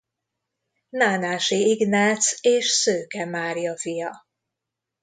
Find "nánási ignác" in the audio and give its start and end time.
0.89-2.37